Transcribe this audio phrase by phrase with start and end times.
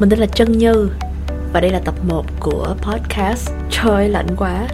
[0.00, 0.90] Mình tên là Trân Như
[1.52, 4.68] và đây là tập 1 của podcast Trời lạnh quá.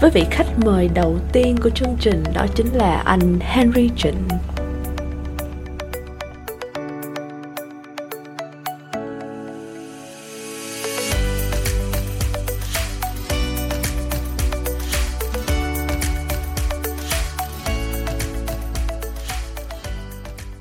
[0.00, 4.28] Với vị khách mời đầu tiên của chương trình đó chính là anh Henry Trịnh.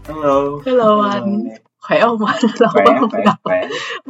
[0.08, 0.62] Hello.
[0.66, 1.44] Hello anh.
[1.82, 2.42] Khỏe không anh?
[2.60, 3.31] Lâu Khỏe, quá không khỏe.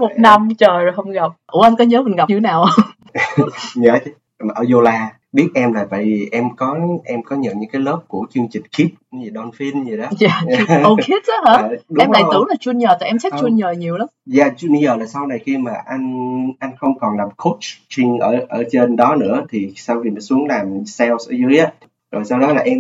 [0.02, 2.66] Một năm trời rồi không gặp ủa anh có nhớ mình gặp như thế nào
[2.76, 2.86] không
[3.76, 4.12] Nhớ chứ.
[4.56, 8.00] Ở Yola biết em là tại vì em có em có nhận những cái lớp
[8.08, 10.06] của chương trình Kids như Dolphin gì đó.
[10.20, 10.42] dạ
[10.92, 13.42] oh kids á hả Ờ, đúng em lại tưởng là junior tại em thích Không.
[13.42, 16.28] junior nhiều lắm Dạ Junior là sau này khi mà anh
[16.60, 20.48] anh không còn làm coaching ở ở trên đó nữa thì sau khi mình xuống
[20.48, 21.72] làm sales ở dưới á
[22.12, 22.80] rồi sau đó là em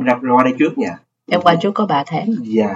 [0.00, 0.98] ra qua đây trước nha.
[1.30, 2.74] em qua trước có 3 tháng Dạ.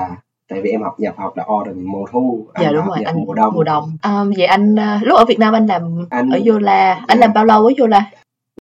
[0.49, 3.17] Tại vì em học nhập học là autumn mùa thu, anh dạ đúng rồi anh
[3.27, 3.55] mùa đông.
[3.55, 6.95] mùa đông à, vậy anh à, lúc ở Việt Nam anh làm Anh ở Yola
[6.95, 7.27] anh Dạ.
[7.27, 8.11] làm bao lâu ở Yola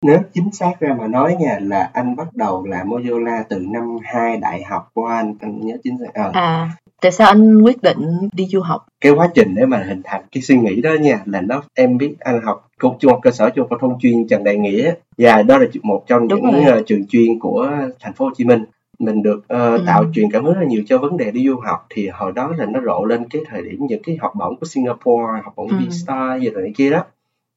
[0.03, 3.97] Nếu chính xác ra mà nói nha là anh bắt đầu làm Mojola từ năm
[4.03, 6.15] 2 đại học của anh, anh nhớ chính xác.
[6.15, 6.70] Ờ, à
[7.03, 10.23] tại sao anh quyết định đi du học cái quá trình để mà hình thành
[10.33, 13.31] cái suy nghĩ đó nha là nó em biết anh học trung trung học cơ
[13.31, 16.41] sở trung học phổ thông chuyên Trần Đại Nghĩa và đó là một trong Đúng
[16.50, 16.73] những rồi.
[16.73, 18.65] ờ, trường chuyên của thành phố Hồ Chí Minh
[18.98, 19.83] mình được ờ, Ừ.
[19.87, 21.87] tạo truyền cảm hứng rất là nhiều cho vấn đề đi du học.
[21.91, 24.67] Thì hồi đó là nó rộ lên cái thời điểm những cái học bổng của
[24.67, 25.77] Singapore học bổng Ừ.
[25.77, 27.05] V-Star gì này kia đó.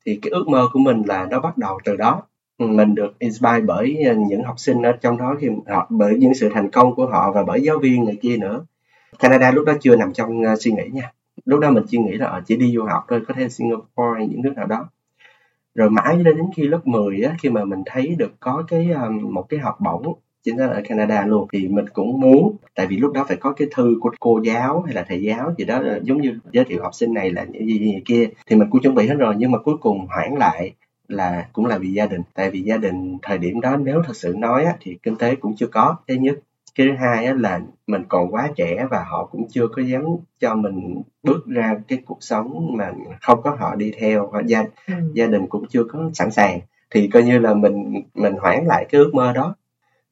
[0.05, 2.21] Thì cái ước mơ của mình là nó bắt đầu từ đó.
[2.59, 6.33] Mình được inspire bởi ờ, những học sinh ở trong đó khi họ bởi những
[6.33, 8.65] sự thành công của họ và bởi giáo viên này kia nữa.
[9.19, 11.11] Canada lúc đó chưa nằm trong ờ, suy nghĩ nha.
[11.45, 14.27] Lúc đó mình chỉ nghĩ là chỉ đi du học thôi có thể Singapore hay
[14.27, 14.89] những nước nào đó.
[15.75, 18.89] Rồi mãi đến khi lớp 10 á khi mà mình thấy được có cái
[19.21, 20.13] một cái học bổng
[20.45, 21.47] chính xác là ở Canada luôn.
[21.53, 24.81] Thì mình cũng muốn tại vì lúc đó phải có cái thư của cô giáo
[24.81, 27.67] hay là thầy giáo gì đó giống như giới thiệu học sinh này là những
[27.67, 28.29] gì, gì, gì kia.
[28.47, 30.73] Thì mình cũng chuẩn bị hết rồi nhưng mà cuối cùng hoãn lại
[31.07, 32.21] là cũng là vì gia đình.
[32.33, 35.35] Tại vì gia đình thời điểm đó nếu thật sự nói á, thì kinh tế
[35.35, 35.95] cũng chưa có.
[36.07, 36.39] Thứ nhất
[36.75, 40.03] cái thứ hai á, là mình còn quá trẻ và họ cũng chưa có dám
[40.39, 42.91] cho mình bước ra cái cuộc sống mà
[43.21, 44.27] không có họ đi theo.
[44.31, 44.93] Hoặc gia ừ.
[45.13, 46.59] gia đình cũng chưa có sẵn sàng.
[46.89, 49.55] Thì coi như là mình mình hoãn lại cái ước mơ đó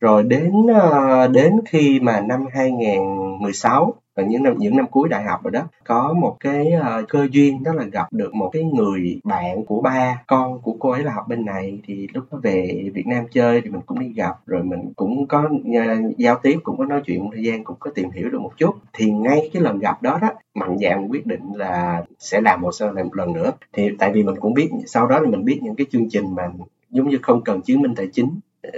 [0.04, 5.24] rồi đến ờ, đến khi mà năm 2016 và những năm những năm cuối đại
[5.24, 8.64] học rồi đó, có một cái ờ, cơ duyên, đó là gặp được một cái
[8.64, 11.80] người bạn của ba, con của cô ấy là học bên này.
[11.88, 15.28] Thì lúc đó về Việt Nam chơi thì mình cũng đi gặp, rồi mình cũng
[15.28, 15.50] có
[15.88, 18.42] ờ, giao tiếp, cũng có nói chuyện một thời gian, cũng có tìm hiểu được
[18.42, 18.76] một chút.
[18.94, 22.72] Thì ngay cái lần gặp đó đó, mạnh dạn quyết định là sẽ làm hồ
[22.72, 23.52] sơ lại một lần nữa.
[23.74, 26.36] Thì tại vì mình cũng biết, sau đó là mình biết những cái chương trình
[26.36, 26.44] mà
[26.90, 28.30] giống như không cần chứng minh tài chính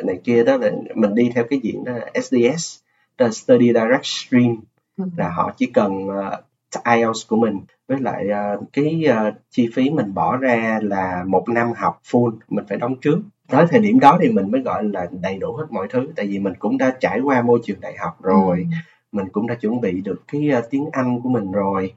[0.04, 2.78] này kia đó là mình đi theo cái diện đó là SDS
[3.18, 4.56] là Study Direct Stream
[4.98, 5.06] Ừ.
[5.18, 9.90] là họ chỉ cần uh, IELTS của mình với lại ờ, cái ờ, chi phí
[9.90, 14.00] mình bỏ ra là một năm học full mình phải đóng trước tới thời điểm
[14.00, 16.78] đó thì mình mới gọi là đầy đủ hết mọi thứ tại vì mình cũng
[16.78, 18.76] đã trải qua môi trường đại học rồi Ừ.
[19.12, 21.94] mình cũng đã chuẩn bị được cái ờ, tiếng Anh của mình rồi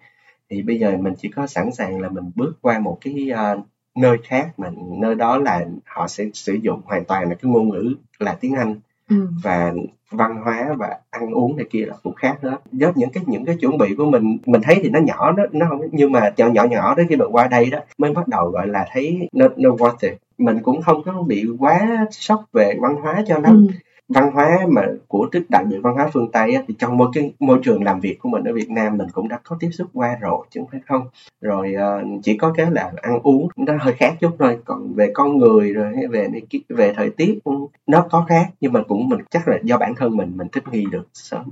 [0.50, 3.60] thì bây giờ mình chỉ có sẵn sàng là mình bước qua một cái ờ,
[3.98, 4.70] nơi khác mà
[5.00, 8.54] nơi đó là họ sẽ sử dụng hoàn toàn là cái ngôn ngữ là tiếng
[8.54, 8.74] Anh
[9.10, 9.26] Ừ.
[9.42, 9.72] và
[10.10, 13.44] văn hóa và ăn uống này kia là cũng khác nữa giống những cái những
[13.44, 16.30] cái chuẩn bị của mình mình thấy thì nó nhỏ đó nó không nhưng mà
[16.36, 19.28] nhỏ nhỏ nhỏ đó khi mà qua đây đó mới bắt đầu gọi là thấy
[19.32, 23.38] nó nó worth it mình cũng không có bị quá sốc về văn hóa cho
[23.38, 23.74] lắm Ừ.
[24.08, 27.08] văn hóa mà của tức đặc biệt văn hóa phương Tây á, thì trong môi
[27.14, 29.70] cái môi trường làm việc của mình ở Việt Nam mình cũng đã có tiếp
[29.72, 31.06] xúc qua rồi chứ không phải không
[31.40, 35.10] rồi ờ, chỉ có cái là ăn uống nó hơi khác chút thôi còn về
[35.14, 36.28] con người rồi về
[36.68, 37.52] về thời tiết ừ,
[37.86, 40.64] nó có khác nhưng mà cũng mình chắc là do bản thân mình mình thích
[40.72, 41.42] nghi được sớm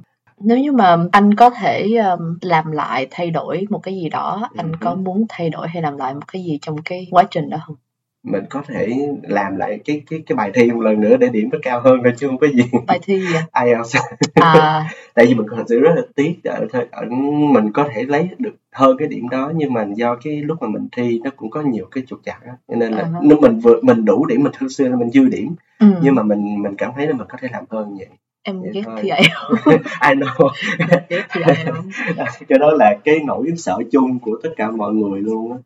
[0.41, 4.49] Nếu như mà anh có thể um, làm lại thay đổi một cái gì đó,
[4.57, 4.77] anh Ừ.
[4.81, 7.59] có muốn thay đổi hay làm lại một cái gì trong cái quá trình đó
[7.67, 7.77] không?
[8.27, 8.89] Mình có thể
[9.23, 12.01] làm lại cái cái cái bài thi một lần nữa để điểm nó cao hơn
[12.05, 12.63] thôi chứ không có gì.
[12.87, 13.23] Bài thi
[13.53, 13.65] ạ?
[13.65, 13.97] IELTS
[14.35, 17.05] À, tại vì mình thật sự rất là tiếc ở, ở
[17.53, 20.69] mình có thể lấy được hơn cái điểm đó nhưng mà do cái lúc mà
[20.69, 22.53] mình thi nó cũng có nhiều cái trục trặc á.
[22.69, 23.09] Cho nên là À.
[23.23, 25.87] nếu mình vừa mình đủ điểm mình thực sự là mình dư điểm ừ.
[26.03, 28.07] nhưng mà mình mình cảm thấy là mình có thể làm hơn vậy.
[28.43, 29.67] Em ghét thi IELTS,
[30.09, 30.49] I know.
[31.09, 32.43] Ghét thi IELTS.
[32.49, 35.59] cái đó là cái nỗi sợ chung của tất cả mọi người luôn á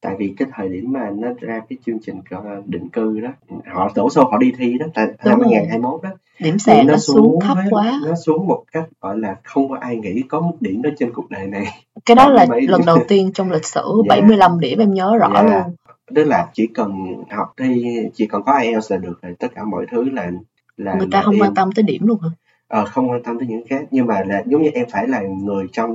[0.00, 3.28] tại vì cái thời điểm mà nó ra cái chương trình là định cư đó
[3.74, 5.48] họ đổ xô họ đi thi đó tại năm rồi.
[5.52, 8.00] 2021 đó Điểm sàn nó xuống thấp với- quá.
[8.08, 11.12] nó xuống một cách gọi là không có ai nghĩ có mức điểm đó trên
[11.12, 11.64] cuộc đời này
[12.06, 14.08] Cái đó là mấy lần đầu tiên trong lịch sử Dạ.
[14.14, 15.42] 75 điểm em nhớ rõ Dạ.
[15.42, 15.74] luôn.
[16.14, 16.92] tức là chỉ cần
[17.30, 20.30] học thi chỉ cần có IELTS là được rồi tất cả mọi thứ là
[20.76, 21.44] là Người ta không yêu.
[21.44, 22.28] quan tâm tới điểm luôn hả?
[22.70, 23.84] Ờ, không quan tâm tới những khác.
[23.90, 25.92] Nhưng mà là giống như em phải là người trong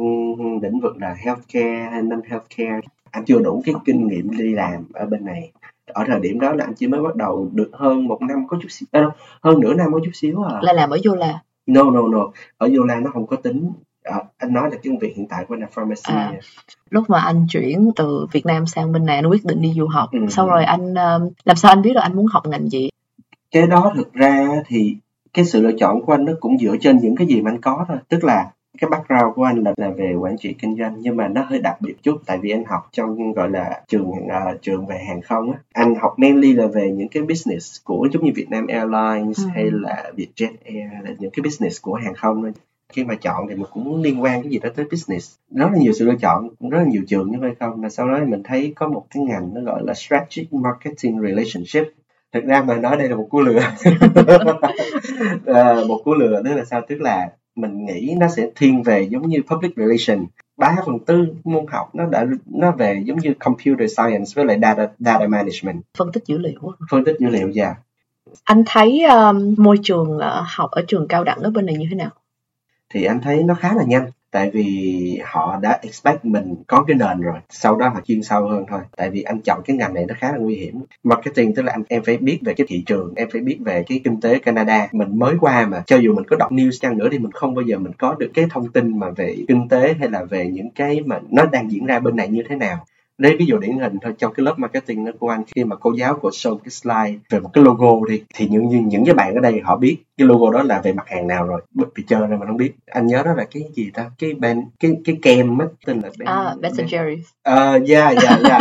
[0.62, 2.80] lĩnh vực là healthcare hay non healthcare
[3.12, 5.52] anh chưa đủ cái kinh nghiệm đi làm ở bên này.
[5.86, 8.58] Ở thời điểm đó là anh chỉ mới bắt đầu được hơn một năm có
[8.62, 9.06] chút xíu à,
[9.42, 10.60] hơn nửa năm có chút xíu à.
[10.62, 12.32] Là làm ở Yola no no no.
[12.58, 13.72] Ở Yola nó không có tính.
[14.04, 16.34] À, anh nói là cái công việc hiện tại của anh là pharmacy À.
[16.90, 19.88] lúc mà anh chuyển từ Việt Nam sang bên này anh quyết định đi du
[19.88, 20.10] học.
[20.12, 20.20] Ừ.
[20.30, 22.90] xong rồi anh um, làm sao anh biết được anh muốn học ngành gì?
[23.52, 24.98] Cái đó thực ra thì
[25.36, 27.62] cái sự lựa chọn của anh nó cũng dựa trên những cái gì mà anh
[27.62, 27.98] có thôi.
[28.10, 31.28] Tức là cái background của anh là, là về quản trị kinh doanh nhưng mà
[31.28, 34.86] nó hơi đặc biệt chút tại vì anh học trong gọi là trường à, trường
[34.86, 35.60] về hàng không á.
[35.74, 39.50] Anh học mainly là về những cái business của giống như Vietnam Airlines Ừ.
[39.54, 42.52] hay là Vietjet Air là những cái business của hàng không thôi.
[42.94, 45.36] Khi mà chọn thì mình cũng muốn liên quan cái gì đó tới business.
[45.52, 47.82] Rất là nhiều sự lựa chọn cũng rất là nhiều trường như vậy không?
[47.82, 51.94] Mà sau đó mình thấy có một cái ngành nó gọi là strategic marketing relationship
[52.36, 53.60] thực ra mà nói đây là một cú lừa.
[55.46, 56.82] Ờ, một cú lừa tức là sao?
[56.88, 60.26] Tức là mình nghĩ nó sẽ thiên về giống như public relation.
[60.58, 64.60] Ba phần tư môn học nó đã nó về giống như computer science với lại
[64.62, 65.82] data data management.
[65.98, 66.60] Phân tích dữ liệu
[66.92, 67.76] phân tích dữ liệu dạ.
[68.44, 71.88] Anh thấy um, môi trường uh, học ở trường cao đẳng ở bên này như
[71.90, 72.10] thế nào?
[72.90, 76.98] Thì anh thấy nó khá là nhanh tại vì họ đã expect mình có cái
[76.98, 78.80] nền rồi, sau đó họ chuyên sâu hơn thôi.
[78.98, 80.82] Tại vì anh chọn cái ngành này nó khá là nguy hiểm.
[81.04, 83.84] Marketing, tức là anh, em phải biết về cái thị trường, em phải biết về
[83.88, 84.88] cái kinh tế Canada.
[84.92, 87.56] Mình mới qua mà, cho dù mình có đọc news chăng nữa thì mình không
[87.56, 90.48] bao giờ mình có được cái thông tin mà về kinh tế hay là về
[90.48, 92.86] những cái mà nó đang diễn ra bên này như thế nào
[93.18, 95.76] lấy ví dụ điển hình thôi trong cái lớp marketing đó của anh khi mà
[95.76, 99.06] cô giáo của show cái slide về một cái logo đi thì những những, những
[99.06, 101.62] cái bạn ở đây họ biết cái logo đó là về mặt hàng nào rồi.
[101.74, 102.72] Bất bị chơi ra mà không biết.
[102.86, 104.10] Anh nhớ đó là cái gì ta?
[104.20, 107.24] Cái ben cái cái kem á tên là ben, à Ben Jerry's.
[107.44, 108.60] Ờ dạ dạ dạ.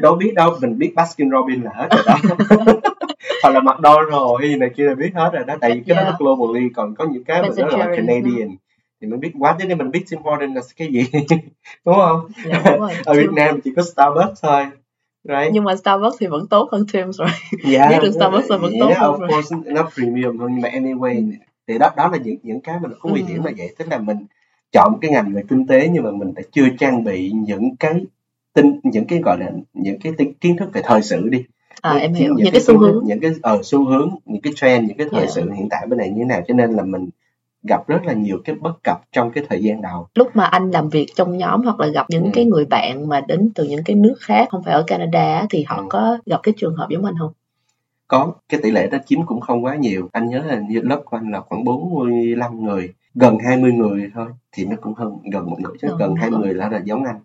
[0.00, 2.34] Đâu biết đâu mình biết Baskin Robbins là hết rồi đó.
[3.42, 6.02] Hoặc là McDonald's hay này kia là biết hết rồi đó tại vì cái đó
[6.02, 6.20] Yeah.
[6.20, 8.48] nó globally còn có những cái mà Ben nó là Canadian
[9.02, 11.06] thì mình biết quá thế nên mình biết Tim Hortons là cái gì
[11.84, 12.20] đúng không?
[12.46, 12.90] Dạ, đúng rồi.
[13.04, 14.64] ở Việt Nam chỉ có Starbucks thôi
[15.24, 15.50] right?
[15.52, 17.28] Nhưng mà Starbucks thì vẫn tốt hơn Tim's rồi.
[17.72, 19.28] Yeah, biết được Starbucks là vẫn tốt yeah, hơn of rồi.
[19.28, 21.32] course nó premium hơn nhưng mà anyway
[21.68, 23.26] thì đó đó là những những cái mà nó có nguy Ừ.
[23.26, 23.74] hiểm là vậy.
[23.78, 24.16] Tức là mình
[24.72, 27.94] chọn cái ngành về kinh tế nhưng mà mình đã chưa trang bị những cái
[28.54, 31.44] tin những cái gọi là những cái kiến thức về thời sự đi.
[31.82, 32.34] À em hiểu.
[32.34, 33.04] những những cái xu hướng.
[33.06, 35.30] những cái ờ xu hướng những cái trend những cái thời Yeah.
[35.34, 36.42] sự hiện tại bên này như thế nào.
[36.48, 37.08] Cho nên là mình
[37.68, 40.70] gặp rất là nhiều cái bất cập trong cái thời gian đầu lúc mà anh
[40.70, 42.30] làm việc trong nhóm hoặc là gặp những Ừ.
[42.34, 45.64] cái người bạn mà đến từ những cái nước khác không phải ở Canada thì
[45.68, 45.84] họ Ừ.
[45.90, 47.32] có gặp cái trường hợp giống anh không
[48.08, 51.02] có cái tỷ lệ đó chiếm cũng không quá nhiều anh nhớ là như lớp
[51.04, 55.50] của anh là khoảng 45 người gần 20 người thôi thì nó cũng hơn gần
[55.50, 56.44] một nửa chứ Gần gần một 20 nửa.
[56.46, 57.16] người là là giống anh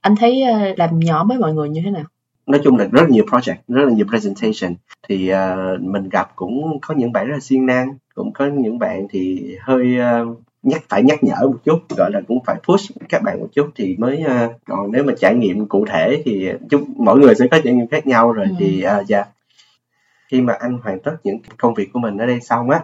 [0.00, 2.04] anh thấy ờ, làm nhóm với mọi người như thế nào
[2.52, 4.74] nói chung là rất nhiều project rất là nhiều presentation.
[5.08, 8.78] Thì ờ, mình gặp cũng có những bạn rất là siêng năng cũng có những
[8.78, 10.26] bạn thì hơi ờ,
[10.62, 13.70] nhắc phải nhắc nhở một chút gọi là cũng phải push các bạn một chút
[13.74, 17.46] thì mới ờ, còn nếu mà trải nghiệm cụ thể thì chúng mỗi người sẽ
[17.50, 18.54] có trải nghiệm khác nhau rồi Ừ.
[18.58, 19.24] thì ờ, dạ.
[20.28, 22.80] Khi mà anh hoàn tất những công việc của mình ở đây xong á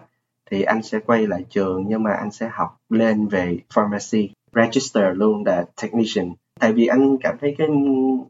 [0.50, 5.04] thì anh sẽ quay lại trường nhưng mà anh sẽ học lên về pharmacy register
[5.14, 7.68] luôn là technician tại vì anh cảm thấy cái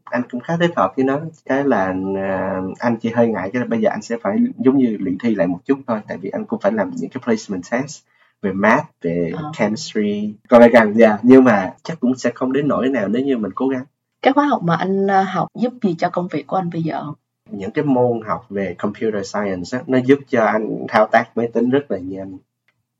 [0.03, 3.59] anh cũng khá thích hợp với nó cái là à, anh chỉ hơi ngại cái
[3.59, 6.17] là bây giờ anh sẽ phải giống như luyện thi lại một chút thôi tại
[6.17, 8.03] vì anh cũng phải làm những cái placement test
[8.41, 9.51] về math về Ờ.
[9.57, 10.33] chemistry.
[10.49, 13.37] Còn lại càng dạ nhưng mà chắc cũng sẽ không đến nỗi nào nếu như
[13.37, 13.83] mình cố gắng.
[14.21, 16.81] Cái khóa học mà anh ờ, học giúp gì cho công việc của anh bây
[16.83, 17.03] giờ?
[17.51, 21.47] Những cái môn học về computer science á, nó giúp cho anh thao tác máy
[21.53, 22.37] tính rất là nhanh.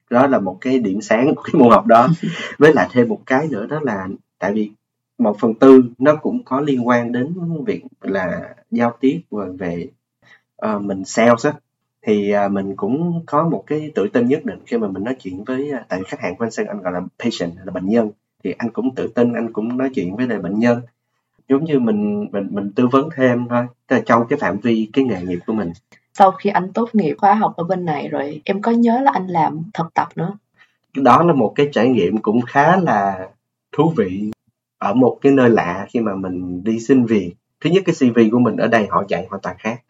[0.10, 2.08] Đó là một cái điểm sáng của cái môn học đó.
[2.60, 4.08] Với lại thêm một cái nữa đó là
[4.39, 4.72] tại vì
[5.20, 7.34] một phần tư nó cũng có liên quan đến
[7.66, 9.88] việc là giao tiếp và về
[10.56, 11.54] ờ, mình sales á.
[12.02, 15.16] Thì à, mình cũng có một cái tự tin nhất định khi mà mình nói
[15.20, 17.90] chuyện với à, tại khách hàng của anh sang anh gọi là patient là bệnh
[17.90, 18.12] nhân.
[18.44, 20.82] Thì anh cũng tự tin anh cũng nói chuyện với lại bệnh nhân.
[21.50, 24.90] Giống như mình mình mình tư vấn thêm thôi Tức là trong cái phạm vi
[24.94, 25.72] cái nghề nghiệp của mình.
[26.14, 29.12] Sau khi anh tốt nghiệp khóa học ở bên này rồi em có nhớ là
[29.14, 30.38] anh làm thực tập nữa
[30.96, 33.28] đó là một cái trải nghiệm cũng khá là
[33.72, 34.32] thú vị
[34.80, 37.34] ở một cái nơi lạ khi mà mình đi xin việc.
[37.62, 39.82] Thứ nhất cái CV của mình ở đây họ dạy hoàn toàn khác.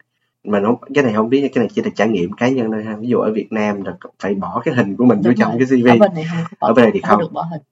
[0.44, 2.84] Mình không cái này không biết cái này chỉ là trải nghiệm cá nhân thôi
[2.84, 2.96] ha.
[2.96, 5.50] Ví dụ ở Việt Nam là phải bỏ cái hình của mình vô Đúng trong
[5.50, 5.66] rồi.
[5.68, 7.22] cái CV ở bên này không Ở bên này thì không.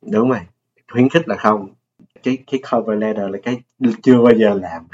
[0.02, 0.40] đúng rồi.
[0.92, 1.68] Khuyến khích là không.
[2.22, 3.60] Cái cái cover letter là cái
[4.02, 4.86] chưa bao giờ làm.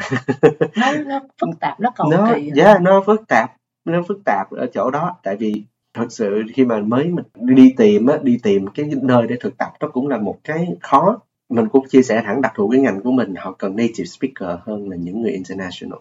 [0.77, 3.53] Nó nó phức tạp nó cầu nó kỳ yeah, nó phức tạp.
[3.85, 5.17] Nó phức tạp ở chỗ đó.
[5.23, 5.63] Tại vì
[5.95, 9.59] thật sự khi mà mới mình đi tìm á đi tìm cái nơi để thực
[9.59, 12.81] tập nó cũng là một cái khó mình cũng chia sẻ thẳng đặc thù cái
[12.81, 15.99] ngành của mình, họ cần native speaker hơn là những người international.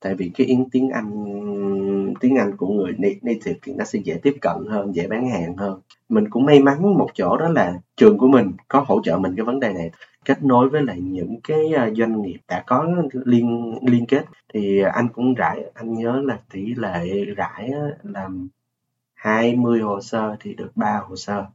[0.00, 1.10] Tại vì cái tiếng tiếng Anh
[2.20, 2.92] tiếng Anh của người
[3.22, 5.80] native thì nó sẽ dễ tiếp cận hơn, dễ bán hàng hơn.
[6.08, 9.34] Mình cũng may mắn một chỗ đó là trường của mình có hỗ trợ mình
[9.36, 9.90] cái vấn đề này.
[10.24, 14.24] Kết nối với lại những cái ờ, doanh nghiệp đã có liên liên kết.
[14.54, 17.70] Thì anh cũng rải, anh nhớ là tỷ lệ rải
[18.02, 18.48] làm
[19.14, 21.46] 20 hồ sơ thì được 3 hồ sơ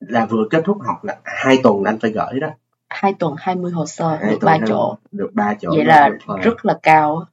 [0.00, 2.48] là vừa kết thúc học là hai tuần anh phải gửi đó.
[2.88, 4.96] Hai tuần 20 hồ sơ hai được tuần 3 hai- chỗ.
[5.12, 6.10] được 3 chỗ vậy là
[6.42, 7.24] rất là cao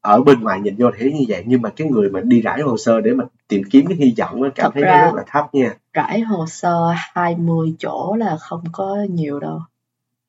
[0.00, 2.60] ở bên ngoài nhìn vô thấy như vậy nhưng mà cái người mà đi rải
[2.60, 5.14] hồ sơ để mà tìm kiếm cái hy vọng cảm Thật thấy ra- nó rất
[5.16, 5.74] là thấp nha.
[5.92, 9.60] rải hồ sơ 20 chỗ là không có nhiều đâu.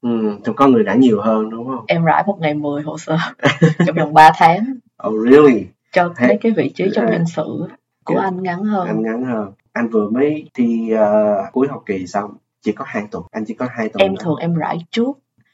[0.02, 0.10] Ừ,
[0.46, 1.86] thì có người rải nhiều hơn đúng không?
[1.88, 3.18] Em rải một ngày 10 hồ sơ
[3.86, 4.66] trong vòng 3 tháng.
[5.08, 5.66] Oh really?
[5.94, 7.68] Cho Thế- thấy cái vị trí trong nhân sự
[8.04, 8.88] của anh ngắn hơn.
[8.88, 13.04] Anh ngắn hơn anh vừa mới thi ờ, cuối học kỳ xong chỉ có hai
[13.12, 14.22] tuần anh chỉ có hai tuần em đó.
[14.24, 15.12] thường em rải trước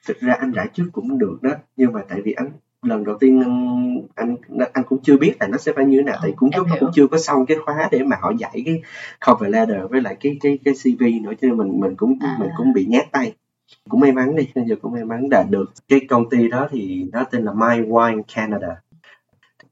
[0.08, 2.50] thực ra anh rải trước cũng được đó nhưng mà tại vì anh
[2.82, 3.44] lần đầu tiên
[4.16, 4.36] anh
[4.74, 6.64] anh cũng chưa biết là nó sẽ phải như thế nào Ờ, tại cũng hiểu.
[6.80, 8.82] cũng chưa có xong cái khóa để mà họ dạy cái
[9.28, 12.38] cover letter với lại cái cái cái CV nữa cho nên mình mình cũng À.
[12.40, 13.34] mình cũng bị nhát tay
[13.90, 16.68] cũng may mắn đi bây giờ cũng may mắn đạt được cái công ty đó
[16.72, 18.82] thì nó tên là My Wine Canada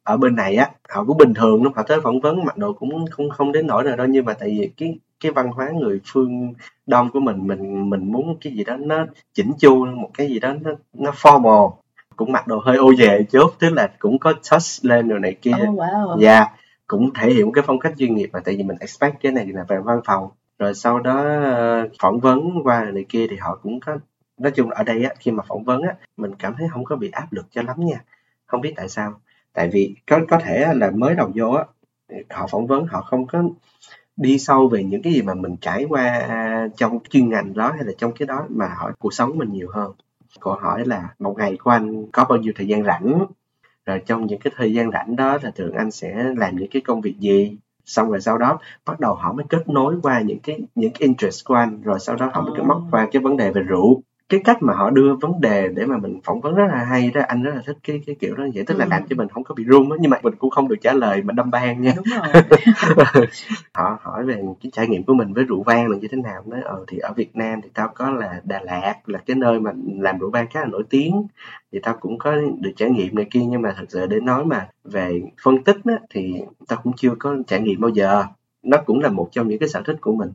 [0.04, 2.74] ở bên này á họ cũng bình thường lắm họ tới phỏng vấn mặc đồ
[2.74, 5.70] cũng không không đến nỗi nào đâu nhưng mà tại vì cái cái văn hóa
[5.70, 6.54] người phương
[6.88, 10.40] đông của mình mình mình muốn cái gì đó nó chỉnh chu một cái gì
[10.40, 11.72] đó nó nó formal
[12.16, 15.36] cũng mặc đồ hơi ô về chút tức là cũng có touch lên rồi này
[15.42, 16.46] kia oh wow Dạ,
[16.88, 19.46] cũng thể hiện cái phong cách chuyên nghiệp mà tại vì mình expect cái này
[19.46, 20.30] là về văn phòng.
[20.60, 23.98] Rồi sau đó ờ, phỏng vấn qua này kia thì họ cũng có
[24.38, 26.96] nói chung ở đây á khi mà phỏng vấn á mình cảm thấy không có
[26.96, 28.02] bị áp lực cho lắm nha.
[28.46, 29.14] Không biết tại sao.
[29.54, 31.64] Tại vì có có thể là mới đầu vô á
[32.30, 33.44] họ phỏng vấn họ không có
[34.18, 36.28] đi sâu về những cái gì mà mình trải qua
[36.78, 39.70] trong chuyên ngành đó hay là trong cái đó mà hỏi cuộc sống mình nhiều
[39.72, 39.92] hơn.
[40.40, 43.26] Câu hỏi là một ngày của anh có bao nhiêu thời gian rảnh
[43.86, 46.82] rồi trong những cái thời gian rảnh đó là thường anh sẽ làm những cái
[46.82, 50.40] công việc gì xong rồi sau đó bắt đầu họ mới kết nối qua những
[50.40, 52.64] cái những cái interest của anh rồi sau đó họ mới Ồ.
[52.64, 55.86] móc qua cái vấn đề về rượu cái cách mà họ đưa vấn đề để
[55.86, 58.36] mà mình phỏng vấn rất là hay đó anh rất là thích cái cái kiểu
[58.36, 58.90] đó vậy tức là Ừ.
[58.90, 60.94] làm cho mình không có bị run á nhưng mà mình cũng không được trả
[60.94, 61.94] lời mà đâm ban nha.
[61.96, 62.44] Đúng rồi.
[63.74, 66.44] Họ hỏi về cái trải nghiệm của mình với rượu vang là như thế nào
[66.46, 69.60] nói ờ thì ở Việt Nam thì tao có là Đà Lạt là cái nơi
[69.60, 71.28] mà làm rượu vang khá là nổi tiếng
[71.72, 74.46] thì tao cũng có được trải nghiệm này kia nhưng mà thật sự để nói
[74.46, 76.34] mà về phân tích á, thì
[76.68, 78.24] tao cũng chưa có trải nghiệm bao giờ.
[78.64, 80.30] Nó cũng là một trong những cái sở thích của mình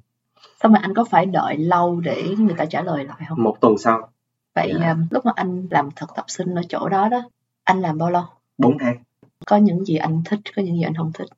[0.63, 3.43] xong rồi anh có phải đợi lâu để người ta trả lời lại không?
[3.43, 4.09] Một tuần sau.
[4.55, 4.91] Vậy Dạ.
[4.93, 7.23] um, lúc mà anh làm thực tập sinh ở chỗ đó đó
[7.65, 8.23] anh làm bao lâu?
[8.59, 8.97] Bốn tháng.
[9.47, 11.29] Có những gì anh thích có những gì anh không thích?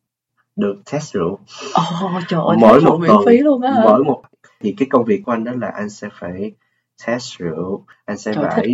[0.57, 1.39] Được test rượu.
[1.75, 3.21] Ồ trời ơi Mỗi một miễn tuần.
[3.27, 4.23] phí luôn á mỗi một
[4.61, 6.53] thì cái công việc của anh đó là anh sẽ phải
[7.07, 8.73] test rượu anh sẽ Trời, phải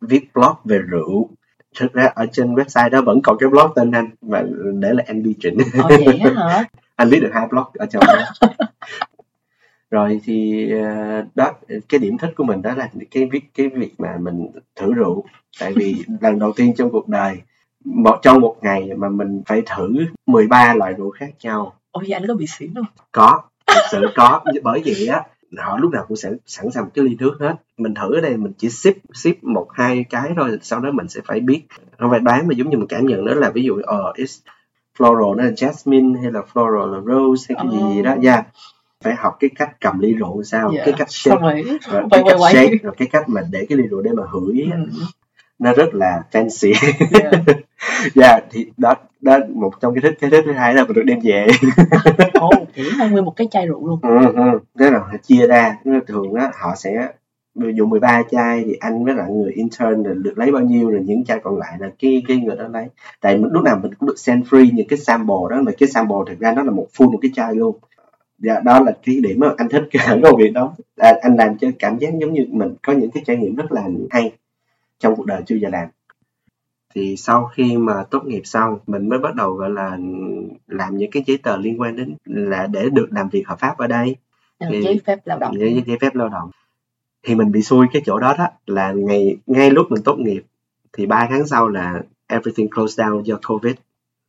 [0.00, 1.30] viết blog về rượu.
[1.78, 5.02] Thực ra ở trên website đó vẫn còn cái blog tên anh và để là
[5.06, 6.64] anh đi chỉnh ồ vậy hả?
[6.96, 8.48] Anh viết được hai blog ở trong đó
[9.90, 11.52] rồi thì ờ, đó
[11.88, 15.24] cái điểm thích của mình đó là cái việc cái việc mà mình thử rượu.
[15.60, 17.36] Tại vì lần đầu tiên trong cuộc đời
[17.84, 19.88] một trong một ngày mà mình phải thử
[20.26, 21.72] 13 loại rượu khác nhau.
[21.90, 22.84] Ồ vậy anh có bị xỉn không?
[23.12, 24.40] Có thực sự có.
[24.62, 25.22] Bởi vậy á
[25.58, 27.54] họ lúc nào cũng sẽ sẵn sàng một cái ly nước hết.
[27.76, 31.08] Mình thử ở đây mình chỉ sip sip một hai cái thôi sau đó mình
[31.08, 31.62] sẽ phải biết.
[31.98, 34.40] Không phải đoán mà giống như mình cảm nhận đó là ví dụ ờ it's
[34.98, 38.44] floral nó là jasmine hay là floral là rose hay cái gì gì đó Oh.
[39.04, 40.82] Phải học cái cách cầm ly rượu sao Dạ.
[40.84, 41.40] cái cách shake.
[41.40, 44.10] rồi rồi cái cách quay shake rồi cái cách mà để cái ly rượu để
[44.12, 44.78] mà hửi Ừ,
[45.58, 46.72] nó rất là fancy.
[47.10, 47.30] Dạ.
[48.14, 51.02] dạ thì đó đó một trong cái thích cái thích thứ hai là mình được
[51.06, 51.46] đem về.
[52.34, 53.98] Ồ chỉ hơn nguyên một cái chai rượu luôn.
[54.02, 54.58] Ừ, ừ.
[54.78, 55.76] Thế là chia ra.
[56.06, 57.08] Thường á họ sẽ
[57.54, 60.90] ví dụ 13 chai thì anh với lại người intern là được lấy bao nhiêu
[60.90, 62.86] rồi những chai còn lại là cái cái người đó lấy.
[63.20, 66.16] Tại lúc nào mình cũng được send free những cái sample đó mà cái sample
[66.26, 67.76] thực ra nó là một full một cái chai luôn
[68.38, 71.58] dạ, đó là cái điểm mà anh thích cái công việc đó à, anh làm
[71.58, 74.32] cho cảm giác giống như mình có những cái trải nghiệm rất là hay
[74.98, 75.88] trong cuộc đời chưa giờ làm.
[76.94, 79.98] Thì sau khi mà tốt nghiệp xong mình mới bắt đầu gọi là
[80.66, 83.78] làm những cái giấy tờ liên quan đến là để được làm việc hợp pháp
[83.78, 84.16] ở đây.
[84.58, 85.58] Là thì- giấy phép lao động.
[85.58, 86.50] Giấy, giấy phép lao động.
[87.22, 90.42] Thì mình bị xui cái chỗ đó đó là ngày ngay lúc mình tốt nghiệp
[90.92, 93.74] thì ba tháng sau là everything closed down do covid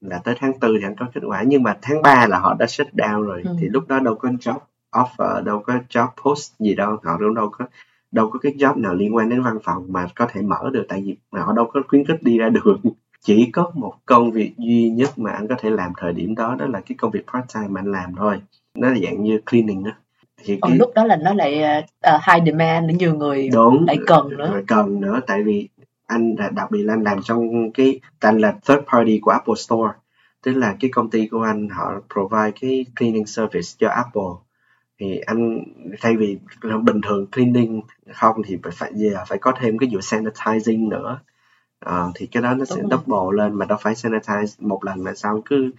[0.01, 1.43] là tới tháng tư thì anh có kết quả.
[1.47, 3.41] Nhưng mà tháng 3 là họ đã shut down rồi.
[3.45, 3.55] Ừ.
[3.61, 4.59] thì lúc đó đâu có job
[4.91, 6.97] offer đâu có job post gì đâu.
[7.03, 7.65] Họ đâu đâu có
[8.11, 10.85] đâu có cái job nào liên quan đến văn phòng mà có thể mở được.
[10.89, 12.81] Tại vì họ đâu có khuyến khích đi ra đường.
[13.21, 16.55] Chỉ có một công việc duy nhất mà anh có thể làm thời điểm đó
[16.59, 18.41] đó là cái công việc part time mà anh làm thôi.
[18.75, 19.91] Nó là dạng như cleaning đó
[20.43, 23.85] thì còn cái lúc đó là nó lại uh, high demand nhiều người đúng.
[23.87, 24.51] lại cần nữa.
[24.53, 25.19] rồi cần nữa.
[25.27, 25.67] Tại vì
[26.07, 29.55] anh là đặc biệt là anh làm trong cái anh là third party của Apple
[29.57, 29.93] Store.
[30.43, 34.33] Tức là cái công ty của anh họ provide cái cleaning service cho Apple.
[34.99, 35.63] Thì anh
[36.01, 36.37] thay vì
[36.83, 37.81] bình thường cleaning
[38.13, 41.19] không thì phải giờ phải có thêm cái vụ sanitizing nữa.
[41.79, 45.13] À, thì cái đó nó sẽ double lên mà đâu phải sanitize một lần là
[45.13, 45.71] xong cứ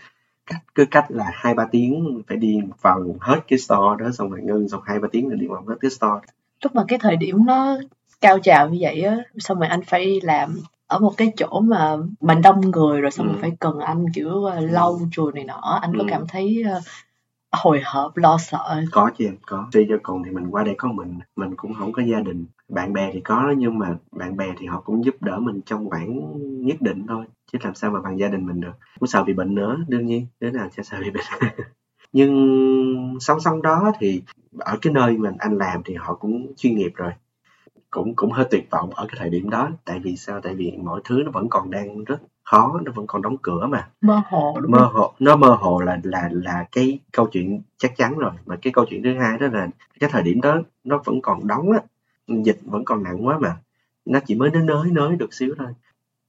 [0.47, 4.31] cách cứ cách là hai ba tiếng phải đi vào hết cái store đó xong
[4.31, 6.27] rồi ngưng xong hai ba tiếng là đi vào hết cái store.
[6.63, 7.79] Lúc mà cái thời điểm nó
[8.21, 10.59] cao trào như vậy á xong rồi anh phải làm
[10.89, 13.33] ở một cái chỗ mà mình đông người rồi xong ừ.
[13.33, 15.79] rồi phải cần anh kiểu uh, lau chùi này nọ.
[15.83, 16.07] Anh có ừ.
[16.11, 16.83] cảm thấy uh,
[17.53, 19.67] hồi hộp lo sợ có chứ em có.
[19.73, 22.47] Suy cho cùng thì mình qua đây có mình mình cũng không có gia đình.
[22.69, 25.91] Bạn bè thì có nhưng mà bạn bè thì họ cũng giúp đỡ mình trong
[25.91, 26.33] khoảng
[26.67, 28.73] nhất định thôi chứ làm sao mà bằng gia đình mình được.
[29.01, 30.27] Cũng sợ bị bệnh nữa đương nhiên.
[30.41, 31.53] Đứa nào chả sợ bị bệnh.
[32.13, 34.23] Nhưng song song đó thì
[34.59, 37.13] ở cái nơi mình anh làm thì họ cũng chuyên nghiệp rồi
[37.91, 39.71] cũng cũng hơi tuyệt vọng ở cái thời điểm đó.
[39.85, 40.41] Tại vì sao?
[40.41, 43.67] Tại vì mọi thứ nó vẫn còn đang rất khó nó vẫn còn đóng cửa
[43.67, 43.89] mà.
[44.01, 47.97] Mơ hồ đúng mơ hồ nó mơ hồ là là là cái câu chuyện chắc
[47.97, 48.33] chắn rồi.
[48.47, 49.69] Mà cái câu chuyện thứ hai đó là
[50.01, 51.81] cái thời điểm đó nó vẫn còn đóng á.
[52.45, 53.57] Dịch vẫn còn nặng quá mà.
[54.05, 55.69] Nó chỉ mới đến nới nới được xíu thôi.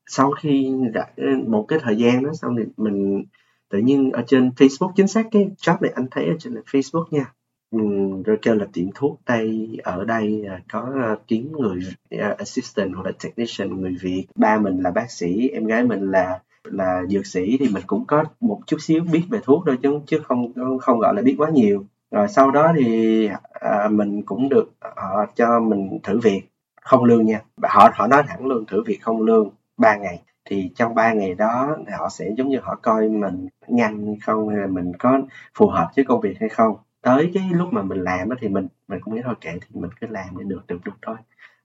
[0.07, 1.07] Sau khi đã,
[1.47, 3.23] một cái thời gian đó xong thì mình
[3.69, 7.05] tự nhiên ở trên Facebook chính xác cái job này anh thấy ở trên Facebook
[7.11, 7.33] nha
[7.71, 11.79] um, rồi kêu là tiệm thuốc tây ở đây uh, có uh, kiếm người
[12.15, 14.25] uh, assistant hoặc là technician người Việt.
[14.35, 18.05] Ba mình là bác sĩ em gái mình là là dược sĩ thì mình cũng
[18.05, 21.35] có một chút xíu biết về thuốc thôi chứ chứ không không gọi là biết
[21.37, 21.85] quá nhiều.
[22.11, 26.41] Rồi sau đó thì à, mình cũng được họ cho mình thử việc
[26.81, 27.41] không lương nha.
[27.63, 30.21] Họ họ nói thẳng luôn thử việc không lương 3 ngày.
[30.45, 34.57] Thì trong 3 ngày đó họ sẽ giống như họ coi mình nhanh không hay
[34.57, 35.21] là mình có
[35.57, 38.67] phù hợp với công việc hay không tới cái lúc mà mình làm thì mình
[38.87, 41.15] mình cũng nghĩ thôi kệ thì mình cứ làm để được được được thôi.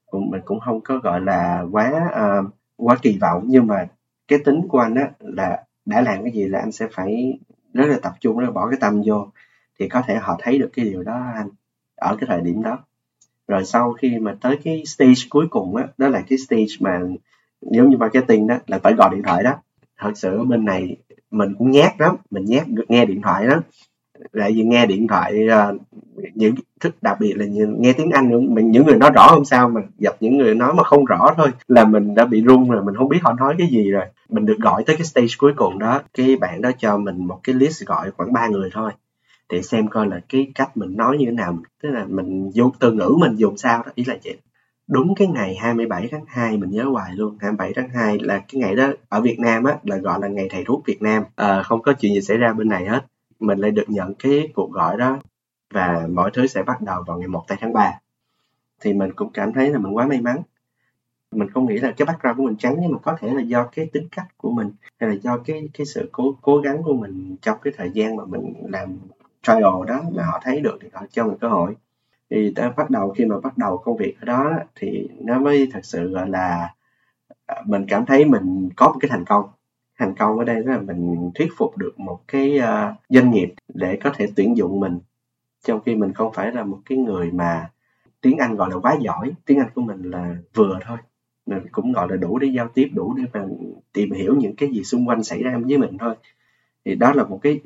[0.05, 2.45] Cũng mình cũng không có gọi là quá uh,
[2.77, 3.43] quá kỳ vọng.
[3.47, 3.87] Nhưng mà
[4.27, 7.39] cái tính của anh á là đã làm cái gì là anh sẽ phải
[7.73, 9.27] rất là tập trung rất là bỏ cái tâm vô
[9.79, 11.49] thì có thể họ thấy được cái điều đó anh
[11.95, 12.79] ở cái thời điểm đó.
[13.47, 16.99] Rồi sau khi mà tới cái stage cuối cùng á đó là cái stage mà
[17.61, 19.53] giống như marketing đó là phải gọi điện thoại đó.
[19.97, 20.97] Thật sự bên này
[21.31, 23.61] mình cũng nhát lắm mình nhát nghe điện thoại đó
[24.31, 25.81] lại vì nghe điện thoại uh,
[26.35, 27.45] những thức đặc biệt là
[27.79, 30.73] nghe tiếng Anh mình những người nói rõ không sao mà gặp những người nói
[30.73, 33.55] mà không rõ thôi là mình đã bị run rồi mình không biết họ nói
[33.57, 34.05] cái gì rồi.
[34.29, 37.39] Mình được gọi tới cái stage cuối cùng đó cái bạn đó cho mình một
[37.43, 38.91] cái list gọi khoảng ba người thôi
[39.49, 41.57] để xem coi là cái cách mình nói như thế nào.
[41.83, 44.37] Tức là mình dùng từ ngữ mình dùng sao đó ý là vậy.
[44.87, 48.61] Đúng cái ngày 27 tháng 2 mình nhớ hoài luôn 27 tháng 2 là cái
[48.61, 51.23] ngày đó ở Việt Nam á là gọi là ngày thầy thuốc Việt Nam.
[51.35, 53.05] À, không có chuyện gì xảy ra bên này hết
[53.39, 55.19] mình lại được nhận cái cuộc gọi đó
[55.73, 57.99] và mọi thứ sẽ bắt đầu vào ngày 1 tháng 3
[58.81, 60.41] thì mình cũng cảm thấy là mình quá may mắn.
[61.31, 63.63] Mình không nghĩ là cái background của mình trắng, nhưng mà có thể là do
[63.71, 66.93] cái tính cách của mình hay là do cái cái sự cố cố gắng của
[66.93, 68.97] mình trong cái thời gian mà mình làm
[69.41, 71.75] trial đó mà họ thấy được thì họ cho mình cơ hội.
[72.29, 75.69] Thì đã bắt đầu, khi mà bắt đầu công việc ở đó thì nó mới
[75.73, 76.73] thật sự gọi là
[77.45, 79.49] à, mình cảm thấy mình có một cái thành công
[79.97, 83.99] thành công ở đây là mình thuyết phục được một cái uh, doanh nghiệp để
[84.03, 84.99] có thể tuyển dụng mình
[85.65, 87.69] trong khi mình không phải là một cái người mà
[88.21, 90.97] tiếng Anh gọi là quá giỏi tiếng Anh của mình là vừa thôi
[91.45, 93.45] mình cũng gọi là đủ để giao tiếp đủ để mà
[93.93, 96.15] tìm hiểu những cái gì xung quanh xảy ra với mình thôi
[96.85, 97.59] thì đó là một cái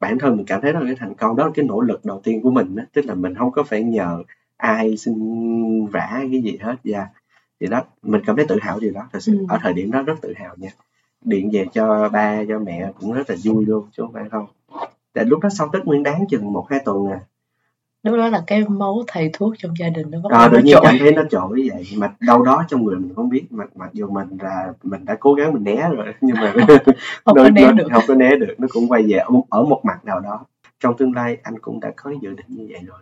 [0.00, 2.04] bản thân mình cảm thấy đó là cái thành công đó là cái nỗ lực
[2.04, 2.82] đầu tiên của mình đó.
[2.92, 4.22] tức là mình không có phải nhờ
[4.56, 5.16] ai xin
[5.86, 7.08] vả cái gì hết và yeah.
[7.60, 9.46] thì đó mình cảm thấy tự hào điều đó thật sự ừ.
[9.48, 10.70] ở thời điểm đó rất tự hào nha
[11.26, 14.46] điện về cho ba cho mẹ cũng rất là vui luôn chứ không phải không.
[15.12, 17.20] Tại lúc đó sau tết nguyên đáng chừng một hai tuần à.
[18.02, 20.76] Lúc đó là cái máu thầy thuốc trong gia đình nó bắt à, tự nhiên
[20.82, 23.90] cảm thấy nó trội vậy mà đâu đó trong người mình không biết mặc mặc
[23.92, 26.52] dù mình là mình đã cố gắng mình né rồi nhưng mà
[27.24, 27.88] không có né được.
[27.92, 29.18] không có né được nó cũng quay về
[29.50, 30.44] ở một mặt nào đó.
[30.80, 32.98] Trong tương lai anh cũng đã có dự định như vậy rồi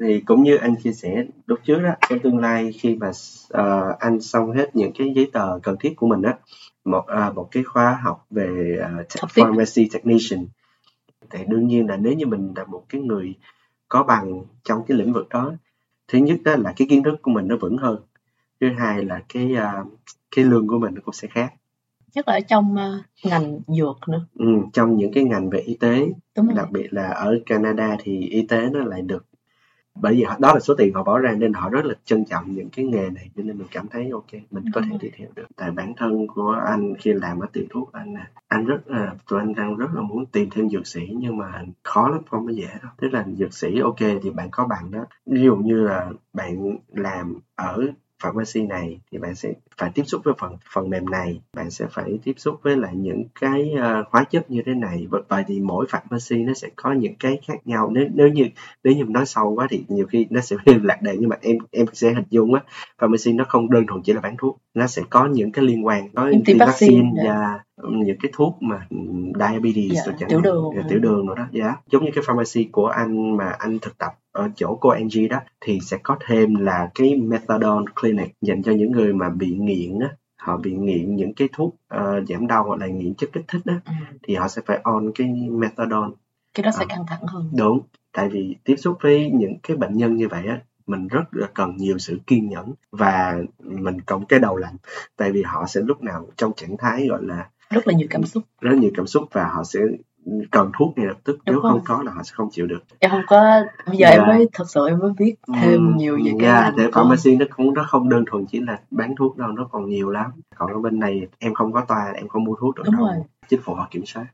[0.00, 3.98] thì cũng như anh chia sẻ lúc trước đó trong tương lai khi mà uh,
[3.98, 6.34] anh xong hết những cái giấy tờ cần thiết của mình á
[6.84, 10.46] một uh, một cái khóa học về uh, pharmacy technician
[11.30, 13.34] thì đương nhiên là nếu như mình là một cái người
[13.88, 15.52] có bằng trong cái lĩnh vực đó
[16.08, 17.98] thứ nhất đó là cái kiến thức của mình nó vững hơn
[18.60, 19.86] thứ hai là cái uh,
[20.36, 21.52] cái lương của mình nó cũng sẽ khác.
[22.14, 24.26] Nhất là ở trong uh, ngành dược nữa.
[24.34, 26.06] Ừ, trong những cái ngành về y tế
[26.36, 29.26] Đúng đặc biệt là ở Canada thì y tế nó lại được
[30.00, 32.54] bởi vì đó là số tiền họ bỏ ra nên họ rất là trân trọng
[32.54, 35.28] những cái nghề này cho nên mình cảm thấy ok mình có thể đi theo
[35.34, 35.46] được.
[35.56, 38.14] Tại bản thân của anh khi làm ở tiệm thuốc anh
[38.48, 41.64] anh rất là tụi anh đang rất là muốn tìm thêm dược sĩ nhưng mà
[41.82, 42.92] khó lắm không có dễ đâu.
[42.96, 45.06] Tức là dược sĩ ok thì bạn có bằng đó.
[45.26, 47.86] Ví dụ như là bạn làm ở
[48.22, 51.86] pharmacy này thì bạn sẽ phải tiếp xúc với phần phần mềm này bạn sẽ
[51.90, 55.06] phải tiếp xúc với lại những cái uh, hóa chất như thế này.
[55.28, 57.90] Vậy thì mỗi pharmacy nó sẽ có những cái khác nhau.
[57.92, 58.44] Nếu nếu như
[58.84, 61.58] nếu như nói sâu quá thì nhiều khi nó sẽ lạc đề nhưng mà em
[61.70, 62.62] em sẽ hình dung á
[62.98, 64.58] pharmacy nó không đơn thuần chỉ là bán thuốc.
[64.74, 68.86] Nó sẽ có những cái liên quan có tiêm vaccine và những cái thuốc mà
[69.38, 71.46] diabetes dạ, chẳng tiểu đường tiểu đường nữa đó.
[71.52, 71.76] Dạ.
[71.90, 75.40] Giống như cái pharmacy của anh mà anh thực tập ở chỗ cô Angie đó
[75.60, 80.00] thì sẽ có thêm là cái methadone clinic dành cho những người mà bị nghiện
[80.00, 83.44] á họ bị nghiện những cái thuốc uh, giảm đau hoặc là nghiện chất kích
[83.48, 83.92] thích đó ừ.
[84.22, 86.10] thì họ sẽ phải on cái methadone.
[86.54, 87.50] Cái đó sẽ uh, căng thẳng hơn.
[87.56, 87.80] Đúng
[88.12, 91.48] tại vì tiếp xúc với những cái bệnh nhân như vậy á mình rất là
[91.54, 94.76] cần nhiều sự kiên nhẫn và mình cộng cái đầu lạnh
[95.16, 98.24] tại vì họ sẽ lúc nào trong trạng thái gọi là rất là nhiều cảm
[98.24, 98.44] xúc.
[98.60, 99.80] rất nhiều cảm xúc và họ sẽ
[100.50, 101.72] cần thuốc ngay lập tức Đúng nếu rồi.
[101.72, 104.18] không có là họ sẽ không chịu được em không có bây giờ yeah.
[104.18, 104.34] em dạ.
[104.34, 107.74] mới thật sự em mới biết thêm nhiều về cái yeah, để pharmacy nó cũng
[107.74, 110.78] nó không đơn thuần chỉ là bán thuốc đâu nó còn nhiều lắm còn ở
[110.78, 113.16] bên này em không có toa em không mua thuốc được Đúng đâu rồi.
[113.48, 114.26] chính phủ họ kiểm soát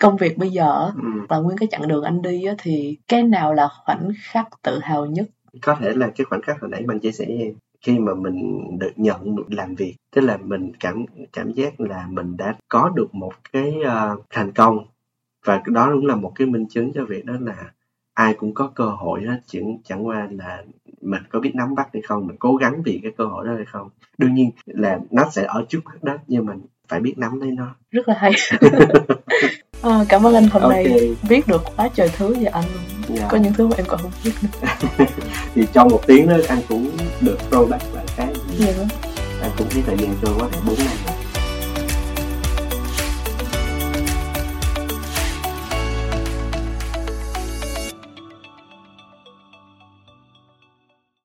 [0.00, 1.08] công việc bây giờ ừ.
[1.28, 4.78] và nguyên cái chặng đường anh đi á, thì cái nào là khoảnh khắc tự
[4.82, 5.26] hào nhất
[5.62, 8.60] có thể là cái khoảnh khắc hồi nãy bạn chia sẻ em khi mà mình
[8.78, 13.14] được nhận làm việc tức là mình cảm cảm giác là mình đã có được
[13.14, 14.78] một cái uh, thành công
[15.44, 17.72] và đó cũng là một cái minh chứng cho việc đó là
[18.14, 20.62] ai cũng có cơ hội hết chỉ chẳng qua là
[21.00, 23.54] mình có biết nắm bắt hay không mình cố gắng vì cái cơ hội đó
[23.56, 27.18] hay không đương nhiên là nó sẽ ở trước mắt đó nhưng mình phải biết
[27.18, 28.32] nắm lấy nó rất là hay
[29.82, 30.84] à, cảm ơn anh hôm okay.
[30.84, 33.20] nay biết được quá trời thứ về anh luôn yeah.
[33.20, 33.28] Dạ.
[33.30, 34.68] có những thứ mà em còn không biết nữa
[35.54, 38.76] thì trong một tiếng đó anh cũng được throwback lại cái yeah.
[39.42, 41.19] anh cũng thấy thời gian trôi quá bốn năm